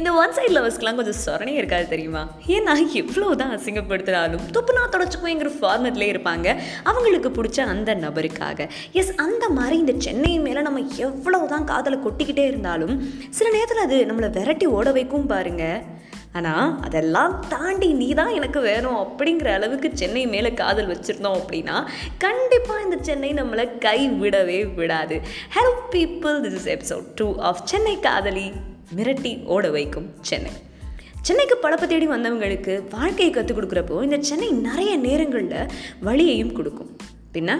[0.00, 2.20] இந்த one side லவர்ஸ்க்குலாம் கொஞ்சம் சொரணே இருக்காது தெரியுமா?
[2.56, 6.48] ஏன்னா எவ்வளோ தான் அசிங்கப்படுத்தினாலும் துப்புனா தொடச்சுக்குவேங்கிற ஃபார்மெட்லேயே இருப்பாங்க.
[6.90, 8.68] அவங்களுக்கு பிடிச்ச அந்த நபருக்காக.
[9.00, 12.94] எஸ் அந்த மாதிரி இந்த சென்னை மேலே நம்ம எவ்வளோ தான் காதலை கொட்டிக்கிட்டே இருந்தாலும்
[13.38, 15.64] சில நேரத்தில் அது நம்மளை விரட்டி ஓட வைக்கும் பாருங்க.
[16.38, 21.76] ஆனால் அதெல்லாம் தாண்டி நீ தான் எனக்கு வேணும் அப்படிங்கிற அளவுக்கு சென்னை மேலே காதல் வச்சுருந்தோம் அப்படின்னா
[22.26, 25.18] கண்டிப்பாக இந்த சென்னை நம்மளை கை விடவே விடாது.
[25.56, 28.48] Hello people this is episode two of Chennai காதலி
[28.96, 30.52] மிரட்டி ஓட வைக்கும் சென்னை.
[31.26, 36.90] சென்னைக்கு பழப்ப தேடி வந்தவங்களுக்கு வாழ்க்கையை கற்றுக் கொடுக்குறப்போ இந்த சென்னை நிறைய நேரங்களில் வழியையும் கொடுக்கும்.
[37.34, 37.58] பின்ன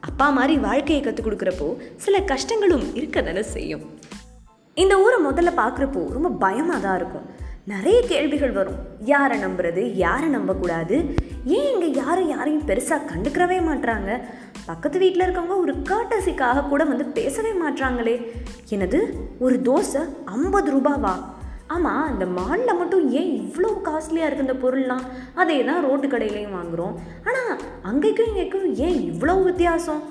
[0.00, 3.84] அப்பா மாதிரி வாழ்க்கையை கற்றுக் கொடுக்குறப்போ சில கஷ்டங்களும் இருக்க தானே செய்யும்.
[4.74, 7.28] இந்த ஊரை முதல்ல பார்க்குறப்போ ரொம்ப பயமாக தான் இருக்கும்.
[7.66, 8.78] நிறைய கேள்விகள் வரும்.
[9.04, 10.96] யாரை நம்புறது யாரை நம்பக்கூடாது?
[11.56, 14.10] ஏன் இங்கே யாரும் யாரையும் பெருசாக கண்டுக்கிறவே மாட்றாங்க?
[14.70, 18.32] பக்கத்து வீட்டில் இருக்கவங்க ஒரு காட்டசிக்காக கூட வந்து பேசவே மாட்றாங்களே.
[18.70, 18.98] என்னது?
[19.38, 21.14] ஒரு தோசை ஐம்பது ரூபாவா?
[21.66, 25.04] ஆமாம் இந்த மாலில் மட்டும் ஏன் இவ்வளோ காஸ்ட்லியாக இருக்குது இந்த பொருள்லாம்?
[25.34, 30.02] அதே தான் ரோட்டு கடையிலையும் வாங்குகிறோம் ஆனால் அங்கேக்கும் இங்கேக்கும் ஏன் இவ்வளோ வித்தியாசம்?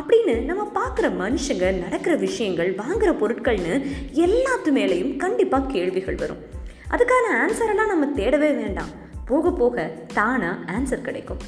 [0.00, 6.42] அப்படின்னு நம்ம பார்க்குற மனுஷங்க நடக்கிற விஷயங்கள் வாங்குகிற பொருட்கள்னு எல்லாத்து மேலேயும் கண்டிப்பாக கேள்விகள் வரும்.
[6.90, 9.04] அதுக்கான ஆன்சரெல்லாம் நம்ம தேடவே வேண்டாம்.
[9.30, 9.86] போக போக
[10.18, 11.40] தானாக ஆன்சர் கிடைக்கும்.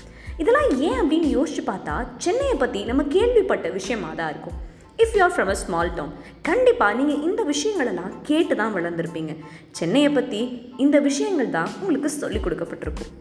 [0.43, 4.57] இதெல்லாம் ஏன் அப்படின்னு யோசிச்சு பார்த்தா சென்னையை பற்றி நம்ம கேள்விப்பட்ட விஷயமாக தான் இருக்கும்.
[5.03, 6.15] If you are from a small town
[6.49, 9.35] கண்டிப்பாக நீங்கள் இந்த விஷயங்களெல்லாம் கேட்டு தான் வளர்ந்துருப்பீங்க.
[9.81, 10.41] சென்னையை பற்றி
[10.85, 13.13] இந்த விஷயங்கள் தான் உங்களுக்கு சொல்லிக் கொடுக்கப்பட்டிருக்கும்.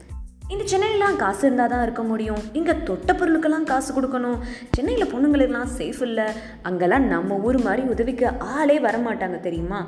[0.53, 2.44] இந்த சென்னையிலாம் காசு இருந்தால் தான் இருக்க முடியும்.
[2.58, 4.38] இங்கே தொட்ட பொருளுக்கெல்லாம் காசு கொடுக்கணும்.
[4.76, 6.28] சென்னையில் பொண்ணுங்களுக்கெல்லாம் சேஃப் இல்லை.
[6.67, 9.80] அங்கெல்லாம் நம்ம ஊர் மாதிரி உதவிக்கு ஆளே வரமாட்டாங்க தெரியுமா?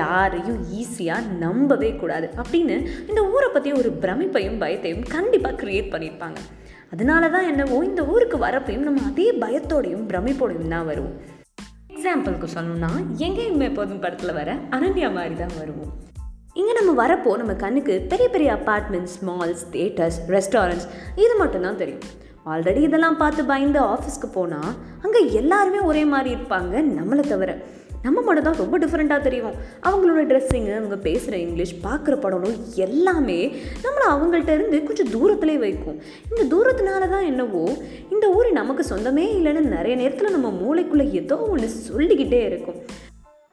[0.00, 2.28] யாரையும் ஈஸியாக நம்பவே கூடாது.
[2.42, 2.76] அப்படின்னு
[3.08, 6.38] இந்த ஊரை பற்றி ஒரு பிரமிப்பையும் பயத்தையும் கண்டிப்பாக க்ரியேட் பண்ணியிருப்பாங்க.
[6.94, 11.18] அதனால தான் என்னவோ இந்த ஊருக்கு வரப்பையும் நம்ம அதே பயத்தோடையும் பிரமிப்போடையும் தான் வருவோம்.
[11.94, 12.92] எக்ஸாம்பிளுக்கு சொல்லணும்னா
[13.26, 15.92] எங்கேயுமே எப்போதும் படத்தில் வர அனன்யா மாதிரி தான் வருவோம்.
[16.56, 20.86] இங்கே நம்ம வரப்போ நம்ம கண்ணுக்கு பெரிய பெரிய அப்பார்ட்மெண்ட்ஸ் மால்ஸ் தியேட்டர்ஸ் ரெஸ்டாரண்ட்ஸ்
[21.22, 22.02] இது மட்டும்தான் தெரியும்.
[22.52, 24.72] ஆல்ரெடி இதெல்லாம் பார்த்து பயந்து ஆஃபீஸ்க்கு போனால்
[25.04, 27.52] அங்கே எல்லாருமே ஒரே மாதிரி இருப்பாங்க நம்மளை தவிர.
[28.02, 29.54] நம்ம மட்டும் தான் ரொம்ப டிஃப்ரெண்ட்டாக தெரியும்.
[29.88, 33.38] அவங்களோட ட்ரெஸ்ஸிங்கு அவங்க பேசுகிற இங்கிலீஷ் பார்க்குற படமும் எல்லாமே
[33.84, 35.98] நம்மளை அவங்கள்ட்ட இருந்து கொஞ்சம் தூரத்திலே வைக்கும்.
[36.30, 37.64] இந்த தூரத்தினால தான் என்னவோ
[38.14, 42.80] இந்த ஊர் நமக்கு சொந்தமே இல்லைன்னு நிறைய நேரத்தில் நம்ம மூளைக்குள்ளே ஏதோ ஒன்று சொல்லிக்கிட்டே இருக்கும்.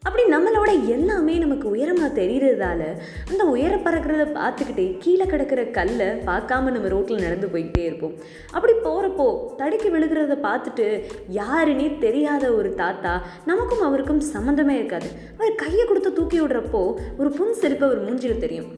[0.10, 2.82] அப்படி நம்மளோட எல்லாமே நமக்கு உயரமாக தெரிகிறதால
[3.30, 8.16] அந்த உயர பறக்கிறத பார்த்துக்கிட்டே கீழே கிடக்கிற கல்லை பார்க்காம நம்ம ரோட்டில் நடந்து போய்கிட்டே இருப்போம்.
[8.52, 9.28] அப்படி போகிறப்போ
[9.58, 10.88] தடுக்கி விழுகிறத பார்த்துட்டு
[11.32, 13.14] யாருன்னே தெரியாத ஒரு தாத்தா
[13.46, 15.12] நமக்கும் அவருக்கும் சம்மந்தமே இருக்காது.
[15.38, 16.84] அவர் கையை கொடுத்து தூக்கி விடுறப்போ
[17.18, 18.70] ஒரு புன் செருப்பு அவர் மூஞ்சில் தெரியும்.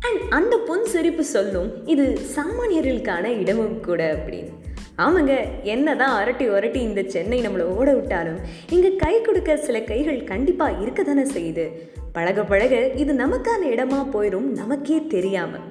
[0.00, 4.52] அண்ட் அந்த பொன் சிரிப்பு சொல்லும் இது சாமானியர்களுக்கான இடமும் கூட அப்படின்னு.
[4.98, 8.38] ஆமாங்க என்னதான் அரட்டி ஒரட்டி இந்த சென்னை நம்மளை ஓட விட்டாலும்
[8.70, 11.64] இங்கே கை கொடுக்க சில கைகள் கண்டிப்பாக இருக்க தானே செய்யுது.
[12.12, 15.64] பழக பழக இது நமக்கான இடமா போயிடும் நமக்கே தெரியாமல்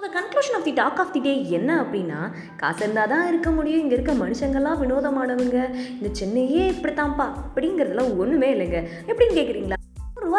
[0.00, 2.18] the conclusion of the talk of the day என்ன அப்படின்னா
[2.56, 5.58] காசு இருந்தால் தான் இருக்க முடியும் இங்கே இருக்க மனுஷங்கள்லாம் வினோதமானவங்க
[5.92, 8.80] இந்த சென்னையே இப்படித்தான்ப்பா அப்படிங்கிறதுலாம் ஒன்றுமே இல்லைங்க.
[9.06, 9.77] எப்படின்னு கேட்குறீங்களா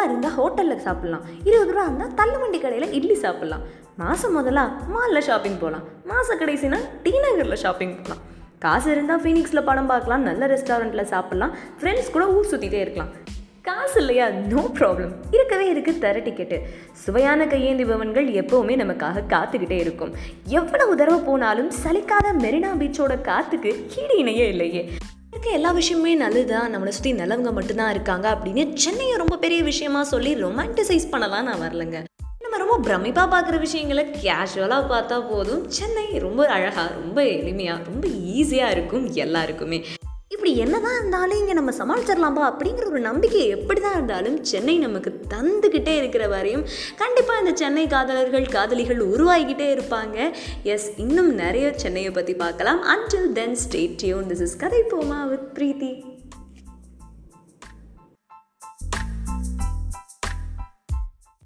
[0.00, 1.24] ரூபா இருந்தால் ஹோட்டலில் சாப்பிட்லாம்.
[1.48, 3.64] இருபது ரூபா இருந்தால் தள்ளுவண்டி கடையில் இட்லி சாப்பிட்லாம்.
[4.00, 4.62] மாதம் முதலா
[4.92, 8.22] மாலில் ஷாப்பிங் போகலாம் மாத கடைசினா டி நகரில் ஷாப்பிங் போகலாம்
[8.64, 11.52] காசு இருந்தால் ஃபீனிக்ஸில் படம் பார்க்கலாம் நல்ல ரெஸ்டாரண்ட்டில் சாப்பிட்லாம்.
[11.80, 13.12] ஃப்ரெண்ட்ஸ் கூட ஊர் சுற்றிட்டே இருக்கலாம்.
[13.68, 14.26] காசு இல்லையா?
[14.52, 16.58] நோ ப்ராப்ளம் இருக்கவே இருக்குது தர டிக்கெட்டு
[17.04, 20.12] சுவையான கையேந்தி பவன்கள் எப்போவுமே நமக்காக காத்துக்கிட்டே இருக்கும்.
[20.60, 23.72] எவ்வளவு தடவை போனாலும் சலிக்காத மெரினா பீச்சோட காத்துக்கு
[24.02, 24.84] ஈடு இணையே இல்லையே.
[25.40, 30.34] இருக்க எல்லா விஷயமே நல்லதுதான் நம்மளை சுற்றி நல்லவங்க மட்டும்தான் இருக்காங்க அப்படின்னு சென்னையை ரொம்ப பெரிய விஷயமா சொல்லி
[30.34, 32.04] ரொமான்டிசைஸ் பண்ணலாம் நான் வரலங்க.
[32.40, 35.70] நம்ம ரொம்ப பிரமிப்பாக பார்க்குற விஷயங்களை கேஷுவலாக பார்த்தா போதும்.
[35.70, 39.84] சென்னை ரொம்ப அழகாக ரொம்ப எளிமையாக ரொம்ப ஈஸியாக இருக்கும் எல்லாருக்குமே.
[40.34, 45.94] இப்படி என்னதான் இருந்தாலும் இங்கே நம்ம சமாளிச்சிடலாம்பா அப்படிங்கிற ஒரு நம்பிக்கை எப்படி தான் இருந்தாலும் சென்னை நமக்கு தந்துக்கிட்டே
[45.96, 46.64] இருக்கிற வரையும்
[47.00, 50.30] கண்டிப்பாக இந்த சென்னை காதலர்கள் காதலிகள் உருவாகிக்கிட்டே இருப்பாங்க.
[50.74, 52.80] எஸ் இன்னும் நிறைய சென்னையை பற்றி பார்க்கலாம்.
[52.94, 55.92] Until then stay tuned this is கதை போமா வித் பிரீத்தி.